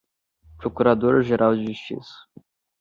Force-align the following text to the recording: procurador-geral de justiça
procurador-geral 0.57 1.57
de 1.59 1.67
justiça 1.73 2.15